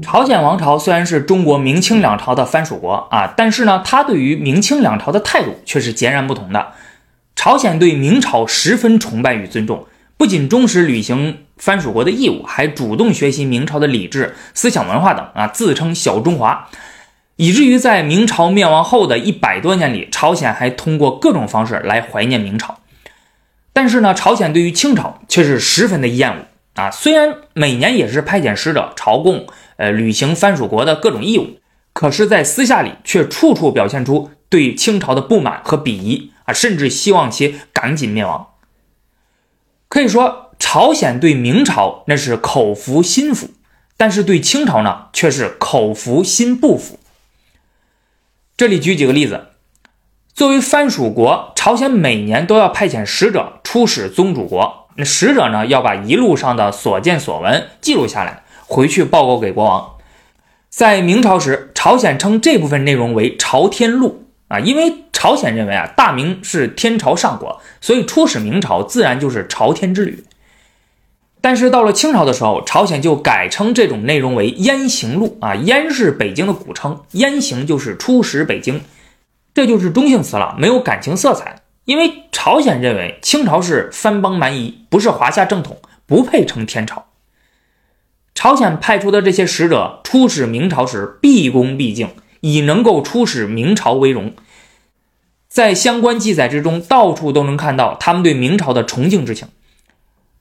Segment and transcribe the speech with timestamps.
[0.00, 6.68] 朝鲜王朝虽然是中国明清两朝的藩属国啊，但是呢，他对于明清两朝的态度却是截然不同的。
[7.36, 9.86] 朝鲜对明朝十分崇拜与尊重，
[10.16, 16.68] 不仅忠实履行藩属国的义务，还主动学习明朝的礼制、思想文化等啊，自称小中华。
[17.36, 22.78] 以至于在明朝灭亡后的一百多年里，朝鲜还通过各种方式来怀念明朝。
[23.72, 26.90] 但是呢，朝鲜对于清朝却是十分的厌恶啊。
[26.90, 29.46] 虽然每年也是派遣使者朝贡，
[29.76, 31.58] 呃，履行藩属国的各种义务，
[31.92, 38.48] 可是，在私下里却处处表现出对清朝的不满和鄙夷啊，甚至希望其赶紧灭亡。
[39.88, 43.50] 可以说，朝鲜对明朝那是口服心服，
[43.96, 46.98] 但是对清朝呢，却是口服心不服。
[48.56, 49.48] 这里举几个例子，
[50.32, 54.81] 作为藩属国，朝鲜每年都要派遣使者出使宗主国。
[54.96, 59.94] 那使者呢，要把一路上的所见所闻记录下来，回去报告给国王。
[60.68, 70.24] 在明朝时，朝鲜称这部分内容为“朝天录”啊，因为朝鲜认为啊，大明是天朝上国，所以出使明朝自然就是朝天之旅。
[71.40, 78.82] 但是到了清朝的时候，朝鲜就改称这种内容为“燕行录”啊，燕是北京的古称，燕行就是出使北京，
[79.52, 81.61] 这就是中性词了，没有感情色彩。
[81.84, 87.06] 因为朝鲜认为清朝是藩邦蛮夷，不是华夏正统，不配称天朝。
[88.34, 92.10] 朝鲜派出的这些使者出使明朝时，毕恭毕敬，
[92.40, 94.32] 以能够出使明朝为荣。
[95.48, 99.48] 在相关记载之中，到处都能看到他们对明朝的崇敬之情。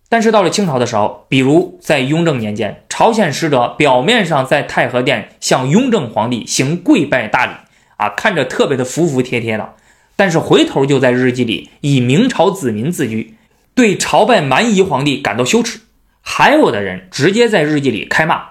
[0.08, 7.52] 但是到了清朝的时候，比如在雍正年间，朝鲜使者表面上在太和殿向雍正皇帝行跪拜大礼，
[7.98, 9.74] 啊，看着特别的服服帖帖的，
[10.16, 13.36] 但是回头就在日记里以明朝子民自居，
[13.74, 15.80] 对朝拜蛮夷皇帝感到羞耻。
[16.22, 18.50] 还有的人直接在日记里开骂：“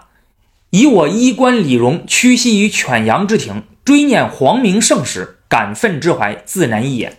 [0.71, 7.17] 以我衣冠礼容屈膝于犬羊之庭，追念皇明盛世，感愤之怀自难抑也。”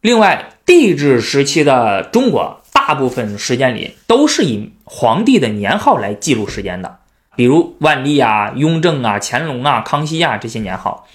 [0.00, 2.60] 另外，帝制时期的中国。
[2.86, 6.98] 大部分时间里都是以皇帝的年号来记录时间的，
[7.34, 11.08] 比如万历啊、雍正啊、乾隆啊、康熙啊这些年号。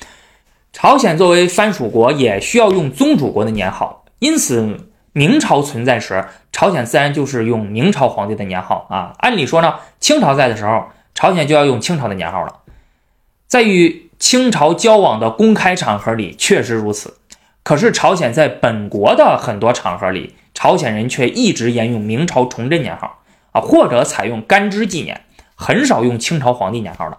[0.71, 9.13] 朝鲜作为藩属国，也需要用宗主国的年号，因此明朝存在时，朝鲜自然就是用明朝皇帝的年号啊。
[9.17, 10.85] 按理说呢，清朝在的时候，
[11.15, 12.59] 朝鲜就要用清朝的年号了。
[13.47, 17.17] 在与清朝交往的公开场合里，确实如此。
[17.63, 23.21] 可是朝鲜在本国的很多场合里，朝鲜人却一直沿用明朝崇祯年号
[23.51, 25.21] 啊，或者采用干支纪年，
[25.55, 27.17] 很少用清朝皇帝年号的。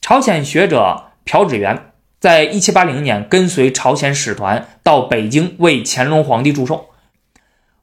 [0.00, 1.92] 朝鲜学者朴志元
[2.24, 6.86] 在一七八零年跟随朝鲜使团到北京为乾隆皇帝祝寿，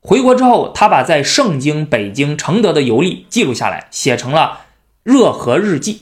[0.01, 4.61] 回国之后，他把在盛京、北京、承德的游历记录下来，写成了
[5.03, 5.93] 《热河日记》。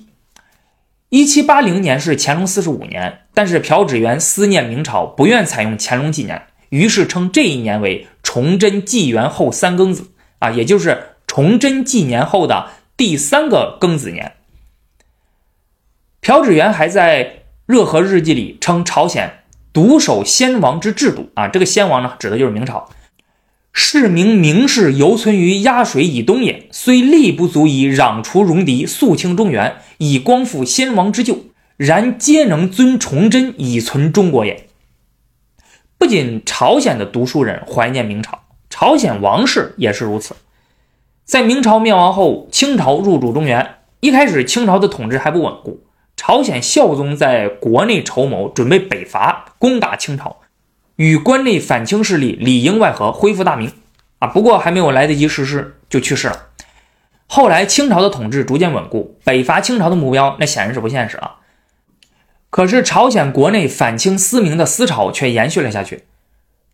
[1.09, 8.07] 一七八零年是乾隆四十五年，但是朴志元思念明朝，不愿采用乾隆纪年，于是称这一年为。
[8.23, 14.35] 崇祯纪元后三庚子啊，也就是崇祯纪年后的第三个庚子年。
[16.21, 17.25] 朴志元还在
[17.69, 22.89] 《热河日记》里称朝鲜独守先王之制度啊，这个先王呢，指的就是明朝。
[23.71, 31.43] 是名明氏犹存于鸭水以东也，虽力不足以攘除戎狄，肃清中原，以光复先王之旧，
[31.77, 34.65] 然皆能尊崇祯以存中国也。
[35.99, 38.39] 不仅朝鲜的读书人怀念明朝，
[38.71, 40.35] 朝鲜王室也是如此。
[41.23, 45.83] 在明朝灭亡后，清朝入主中原，一开始清朝的统治还不稳固，
[46.21, 50.41] 朝鲜孝宗在国内筹谋，准备北伐攻打清朝，
[50.97, 53.71] 与关内反清势力里应外合，恢复大明。
[54.17, 56.47] 啊，不过还没有来得及实施，就去世了。
[57.25, 61.35] 后来清朝的统治逐渐稳固，北伐清朝的目标那显然是不现实了。
[62.49, 66.03] 可是朝鲜国内反清思明的思潮却延续了下去。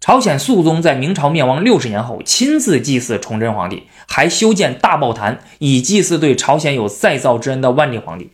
[0.02, 8.32] 朝鲜肃宗在明朝灭亡六十年后，亲自祭祀崇祯皇帝，还修建大报坛，以祭祀对朝鲜有再造之恩的万历皇帝。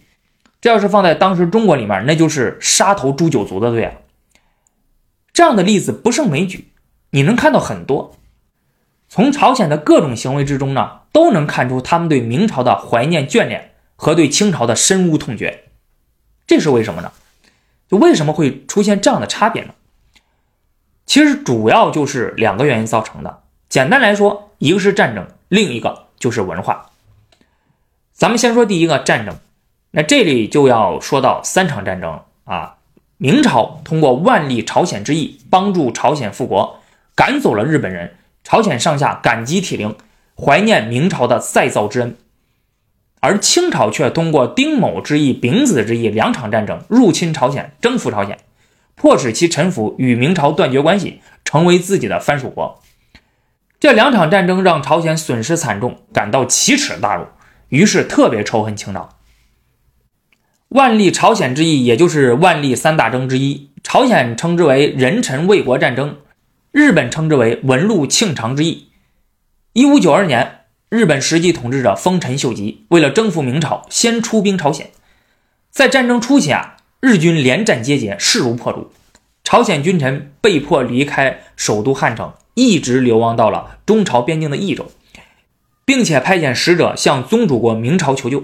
[0.62, 3.94] 这要是放在当时中国里面，那就是杀头诛九族的罪啊！
[5.34, 6.72] 这样的例子不胜枚举，
[7.10, 8.16] 你能看到很多。
[9.10, 15.64] 从朝鲜的各种行为之中呢，都能看出他们对明朝的怀念眷恋和对清朝的深恶痛绝。
[16.46, 17.12] 这是为什么呢？
[17.90, 19.74] 就为什么会出现这样的差别呢？
[21.08, 23.42] 其实主要就是两个原因造成的。
[23.68, 26.92] 简单来说，一个是战争，另一个就是文化。
[28.14, 29.36] 咱们先说第一个战争，
[29.92, 32.78] 那这里就要说到三场战争啊。
[33.18, 36.80] 明朝通过万历朝鲜之役，帮助朝鲜复国，
[37.14, 39.96] 赶走了日本人，朝鲜上下感激涕零，
[40.36, 42.18] 怀念明朝的再造之恩。
[43.20, 48.40] 而清朝却通过丁卯之役、丙子之役两场战争入侵朝鲜，征服朝鲜，
[48.96, 52.82] 迫使其臣服，与明朝断绝关系，成为自己的藩属国。
[53.80, 57.26] 这两场战争让朝鲜损失惨重，感到奇耻大辱，
[57.70, 59.10] 于是特别仇恨清朝。
[60.72, 66.18] 万历朝鲜之役，也就是万历三大征之一，朝鲜称之为仁臣卫国战争，
[66.72, 68.88] 日本称之为文禄庆长之役。
[69.74, 70.58] 一五九二年。
[70.90, 74.92] 日本实际统治者丰臣秀吉为了征服明朝，先出兵朝鲜。
[75.70, 78.92] 在战争初期啊，日军连战皆捷，势如破竹。
[79.42, 84.92] 朝鲜君臣被迫离开首都汉城，一直流亡到了中朝边境的益州，
[85.86, 88.44] 并且派遣使者向宗主国明朝求救。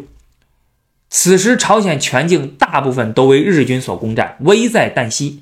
[1.09, 5.41] 此时，朝鲜全境大部分都为日军所攻占，危在旦夕。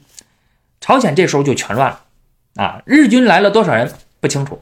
[0.80, 2.02] 朝鲜这时候就全乱了
[2.56, 2.82] 啊！
[2.86, 4.62] 日军来了多少人不清楚。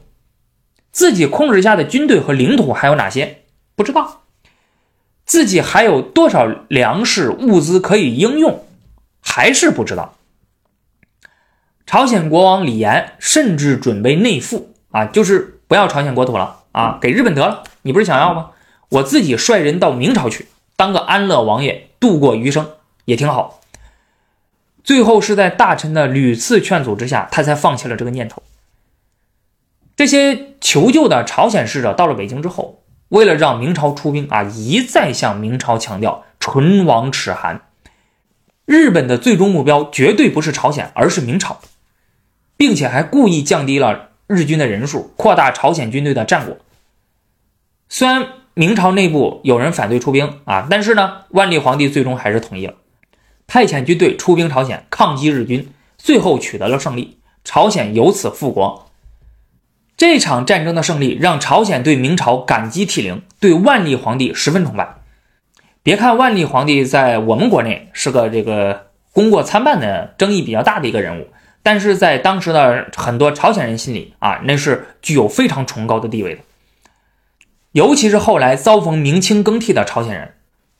[0.90, 3.42] 自己控制下的军队和领土还有哪些？
[3.76, 4.22] 不知道。
[5.26, 8.64] 自己还有多少粮食物资可以应用？
[9.20, 10.16] 还是不知道。
[11.86, 17.64] 朝鲜国王李岩甚至准备内附啊，就是不要朝鲜国土了啊，给日本得了。
[17.82, 18.52] 你不是想要吗？
[18.88, 22.72] 我自己率人到明朝去，当个安乐王爷，度过余生
[23.04, 23.60] 也挺好。
[24.82, 28.42] 最后是在大臣的屡次劝阻之下，他才放弃了这个念头。
[29.96, 37.62] 这些求救的朝鲜使者到了北京之后，为了让明朝出兵啊，一再向明朝强调唇亡齿寒，
[38.66, 41.60] 日本的最终目标绝对不是朝鲜，而是明朝，
[42.56, 46.58] 并且还故意降低了日军的人数，扩大朝鲜军队的战果。
[47.88, 52.74] 虽然明朝内部有人反对出兵啊，但是呢，万历皇帝最终还是同意了，
[53.48, 55.68] 派遣军队出兵朝鲜抗击日军，
[55.98, 58.88] 最后取得了胜利，朝鲜由此复国。
[59.96, 64.96] 这场战争的胜利让朝鲜对明朝感激涕零，对万历皇帝十分崇拜。
[65.82, 71.26] 别看万历皇帝在我们国内是个这个功过参半的、争议比较大的一个人物，
[71.64, 76.40] 但是在当时的很多朝鲜人心里啊，那是具有非常崇高的地位的。
[77.74, 80.34] 尤其是后来遭逢明清更替的朝鲜人，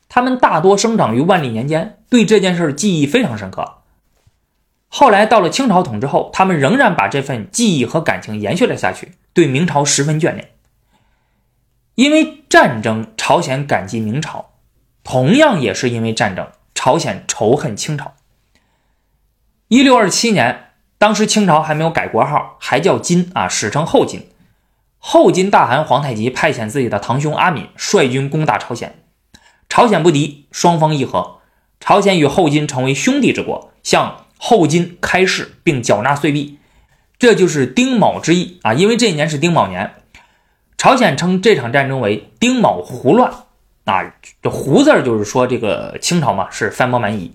[0.07, 3.79] 他们大多生长于万历年间，对这件事记忆非常深刻。
[4.87, 10.51] 后来到了清朝统治后，他们仍然把这份记忆和感情延续了下去，对明朝十分眷恋。
[11.95, 14.51] 因为战争，朝鲜感激明朝；
[15.03, 18.13] 同样也是因为战争，朝鲜仇恨清朝。
[19.67, 24.29] 一六二七年，当时清朝还没有改国号，还叫金啊，史称后金。
[25.07, 29.03] 后金大汗皇太极派遣自己的堂兄阿敏率军攻打朝鲜，
[29.69, 31.41] 朝鲜不敌，双方议和，
[31.79, 34.25] 朝鲜与后金成为兄弟之国，向。
[34.37, 36.57] 后金开市并缴纳岁币，
[37.19, 38.73] 这就是丁卯之役啊！
[38.73, 39.93] 因为这一年是丁卯年，
[40.75, 43.31] 朝鲜称这场战争为丁卯胡乱
[43.85, 44.11] 啊。
[44.41, 47.33] 这胡字就是说这个清朝嘛是藩邦蛮夷。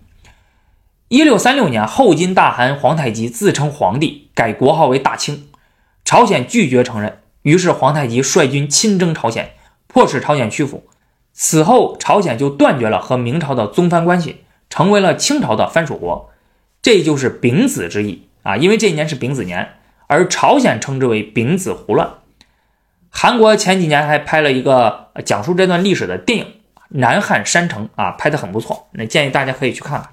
[1.06, 5.48] 一六三六年，后金大汗皇太极自称皇帝，改国号为大清，
[6.04, 9.52] 朝鲜拒绝承认，于是皇太极率军亲征朝鲜，
[9.86, 10.86] 迫使朝鲜屈服。
[11.32, 16.30] 此后，朝鲜就断绝了和明朝的宗藩关系，成为了清朝的藩属国。
[16.82, 19.74] 这就是丙子之役啊，因为这一年是丙子年，
[20.06, 22.10] 而朝鲜称之为丙子胡乱。
[23.08, 26.44] 韩国前几年还拍了一个讲述这段历史的电影
[26.88, 30.10] 《南汉山城》啊，拍的很不错，那建议大家可以去看看。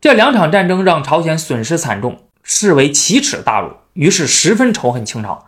[0.00, 5.46] 这两场战争让朝鲜损失惨重，视为奇耻大辱，于是十分仇恨清朝。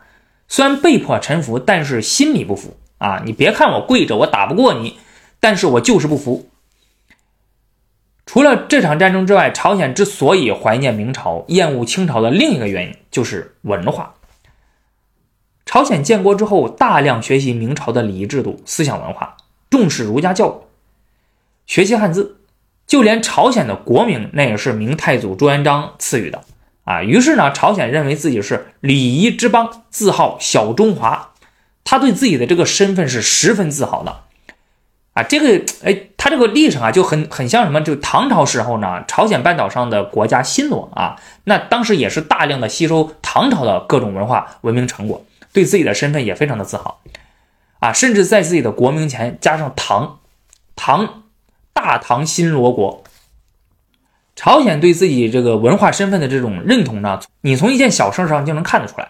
[0.49, 3.23] 虽然被迫臣服，但是心里不服啊！
[3.25, 4.99] 你别看我跪着，我打不过你，
[5.41, 6.49] 但是我就是不服。
[8.27, 14.15] 除了这场战争之外，朝鲜之所以怀念明朝、厌恶清朝的另一个原因就是文化。
[15.67, 19.37] 朝鲜建国之后，大量学习明朝的礼仪制度、思想文化，
[19.71, 20.53] 重视儒家教育，
[21.67, 22.39] 学习汉字，
[22.87, 26.45] 就连朝鲜的国名那也是明太祖朱元璋赐予的
[26.85, 27.03] 啊。
[27.03, 31.33] 于是呢，朝鲜认为自己是礼仪之邦，自号小中华，
[31.83, 34.21] 他对自己的这个身份是十分自豪的。
[35.15, 37.81] 啊，这个哎，他这个历程啊，就很很像什么？
[37.81, 41.15] 就唐朝时候呢，朝鲜半岛上的国家新罗啊，
[41.45, 47.01] 那当时也是大量的吸收唐朝的各种文化文明成果，对自己的身份也非常的自豪，
[47.79, 50.19] 啊，甚至在自己的国名前加上唐，
[50.75, 51.23] 唐，
[51.73, 53.04] 大唐新罗国。
[54.37, 59.09] 朝鲜对自己这个文化身份的这种认同呢，你从一件小事上就能看得出来。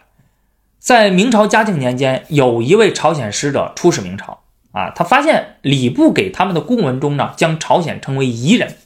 [0.79, 4.41] 在明朝嘉靖年间，有一位朝鲜使者出使明朝。
[4.73, 8.77] 啊，他发现礼部给他们的公文中呢，将朝鲜称为夷人。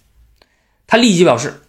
[0.86, 1.62] 他立即表示，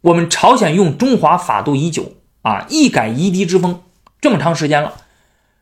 [0.00, 3.82] 我们朝鲜用中华法度已久啊，一改夷狄之风
[4.18, 4.94] 这么长时间了，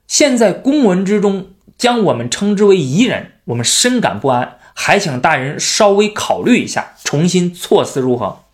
[0.07, 8.45] 现在公文之中将我们称之为夷人，我们深感不安，还请大人稍微考虑一下，重新措辞如何？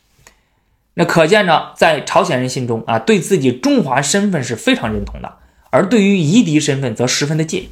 [0.94, 5.36] 那可见呢，在朝鲜人心中啊，对自己中华身份是非常认同的，
[5.68, 7.68] 而对于夷狄身份则十分的介意。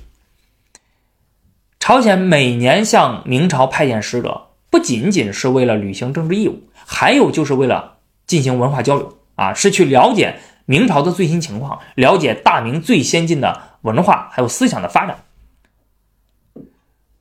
[1.80, 7.94] 朝鲜每年向明朝派遣使者，不仅仅是为了履行政治义务，还有就是为了
[8.26, 15.25] 进行文化交流啊，是去了解明朝的最新情况，了解大明最先进的文化还有思想的发展。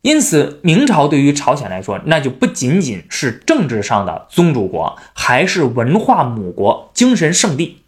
[0.01, 7.83] 因此，明朝对于朝鲜来说，那就不仅仅是政治上的宗主国，还是文化母国、精神圣地。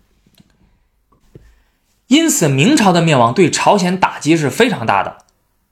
[2.07, 5.17] 因此，明朝的灭亡对朝鲜打击是非常大的。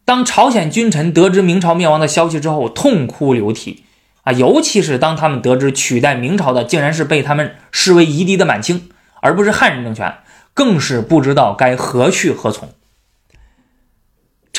[0.03, 3.83] 当朝鲜君臣得知明朝灭亡的消息之后，痛哭流涕
[4.23, 4.33] 啊！
[4.33, 8.89] 尤其是当他们得知取代明朝的竟然是被他们视为夷狄的满清，
[9.21, 10.15] 而不是汉人政权，
[10.55, 12.69] 更是不知道该何去何从。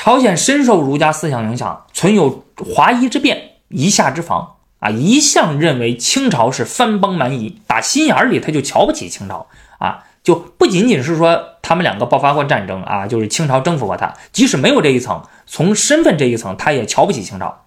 [0.02, 9.47] 朝鲜深受儒家思想影响，存有华夷之辩、夷夏之防啊，一向认为清朝是藩邦蛮夷，打心眼里他就瞧不起清朝
[9.78, 17.64] 啊，就不仅仅是说他们两个爆发过战争啊，就是清朝征服过他，即使没有这一层，从身份这一层，他也瞧不起清朝。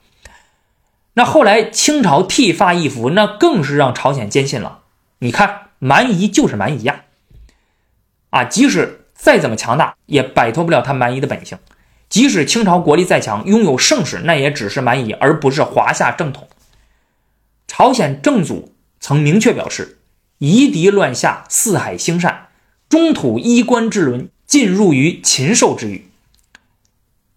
[1.13, 4.79] 那后来清朝剃发易服，那更是让朝鲜坚信了，
[5.19, 7.03] 你看蛮夷就是蛮夷呀，
[8.31, 11.57] 啊，即使再怎么强大，也摆脱不了他蛮夷的本性。
[12.15, 16.47] 即使清朝国力再强，拥有盛世，那也只是蛮夷，而不是华夏正统。
[17.67, 19.97] 朝鲜正祖曾明确表示
[20.39, 22.47] ：“夷狄乱夏，四海兴善，
[22.87, 26.07] 中土衣冠之伦，尽入于禽兽之域。”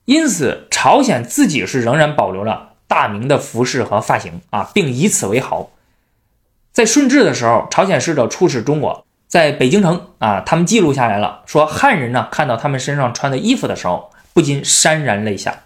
[0.06, 5.70] 因此，朝鲜自己是仍然保留了大明的服饰和发型啊，并以此为豪。
[6.70, 14.12] 在顺治的时候，朝鲜使者出使中国，在北京城啊，他们记录下来了，说汉人呢看到他们身上穿的衣服的时候。
[14.38, 15.64] 不禁潸然泪下。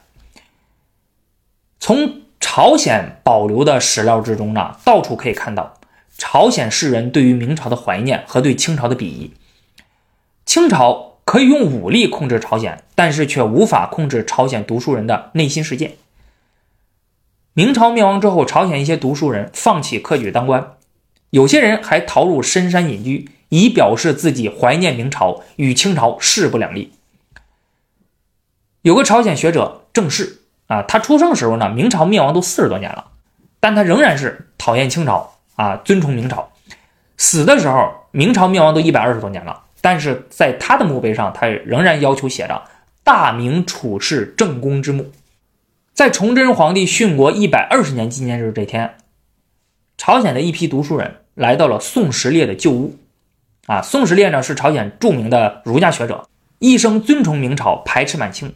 [1.79, 5.79] 从朝鲜保留的史料之中呢，到处可以看到
[6.17, 9.35] 朝鲜士人对于明朝的怀念和对清朝的鄙夷。
[10.47, 15.99] 清朝可以用武力控制朝鲜，但是却无法控制朝鲜读书人的内心世界。
[17.53, 20.77] 明朝灭亡之后，朝鲜一些读书人放弃科举当官，
[21.29, 26.93] 有些人还逃入深山隐居，以表示自己怀念明朝，与清朝势不两立。
[28.83, 33.07] 有个朝鲜学者郑氏啊，他出生时候呢，明朝灭亡都四十多年了，
[33.61, 36.51] 但他仍然是讨厌清朝啊，尊崇明朝。
[37.17, 42.63] 死的时候，明朝灭亡都一百二十多年了，但是在他的墓碑上，他仍然要求写着
[43.05, 45.13] “大明处世正宫之墓”。
[45.95, 48.97] 在崇祯皇帝殉国一百二十年纪念日这天，
[49.97, 52.97] 朝鲜的一批读书人来到了宋时烈的旧屋。
[53.67, 56.27] 啊，宋时烈呢是朝鲜著名的儒家学者，
[56.59, 58.53] 一生尊崇明朝，排斥满清。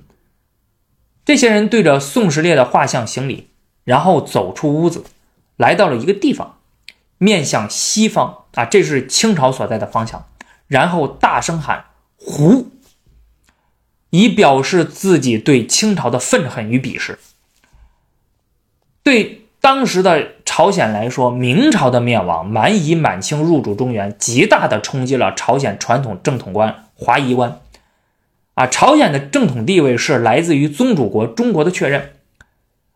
[1.26, 3.48] 这些人对着宋时烈的画像行礼，
[3.82, 5.02] 然后走出屋子，
[5.56, 6.58] 来到了一个地方，
[7.18, 10.24] 面向西方啊，这是清朝所在的方向，
[10.68, 12.68] 然后大声喊“胡”，
[14.10, 17.18] 以表示自己对清朝的愤恨与鄙视。
[19.02, 27.60] 对当时的朝鲜来说，明朝的灭亡，蛮夷满清入主中原，极大的冲击了朝鲜传统正统观华夷观。
[28.56, 32.14] 啊，朝鲜的正统地位是来自于宗主国中国的确认，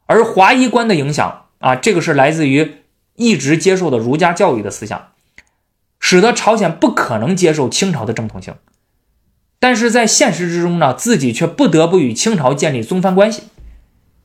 [0.06, 2.76] 而华夷观的影响啊，这个是来自于
[3.16, 5.08] 一直接受的儒家教育的思想，
[5.98, 8.54] 使得朝鲜不可能接受清朝的正统性，
[9.58, 13.42] 但是在现实之中呢，自己却不得不与清朝建立宗藩关系，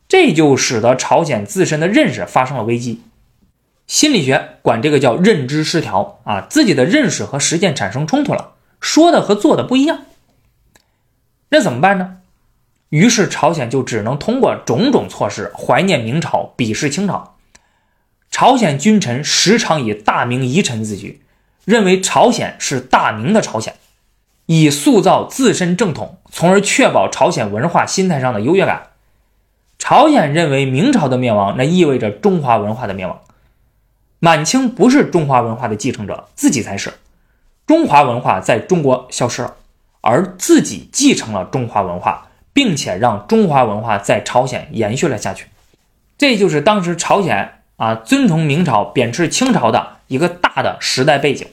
[0.08, 3.02] 这就使得朝鲜自身的认识发生了危机。
[3.88, 10.06] 心理学管这个叫认知失调啊，自己的认识和实践产生冲突了，说的和做的不一样。
[11.56, 12.18] 那怎么办呢？
[12.90, 17.38] 于是朝鲜就只能通过种种措施怀念明朝，鄙视清朝。
[18.30, 21.22] 朝鲜君臣时常以大明遗臣自居，
[21.64, 23.76] 认为朝鲜是大明的朝鲜，
[24.48, 28.88] 以塑造自身正统，从而确保朝鲜文化心态上的优越感。
[29.80, 33.22] 朝鲜认为明朝的灭亡，那意味着中华文化的灭亡。
[34.20, 36.96] 满清不是中华文化的继承者，自己才是。
[37.66, 39.56] 中华文化在中国消失了。
[40.06, 45.48] 而自己继承了中华文化，并且让中华文化在朝鲜延续了下去，
[46.16, 51.48] 这就是当时朝鲜啊尊崇明朝、贬斥清朝的一个大的时代背景。